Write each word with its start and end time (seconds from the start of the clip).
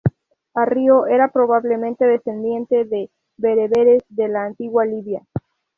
Arrio 0.55 1.05
era, 1.05 1.27
probablemente, 1.29 2.05
descendiente 2.05 2.85
de 2.85 3.11
bereberes 3.37 4.01
de 4.09 4.29
la 4.29 4.45
antigua 4.45 4.83
Libia. 4.83 5.21